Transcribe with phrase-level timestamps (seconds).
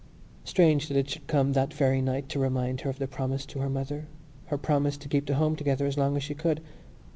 [0.45, 3.59] Strange that it should come that very night to remind her of the promise to
[3.59, 4.07] her mother,
[4.47, 6.59] her promise to keep the home together as long as she could.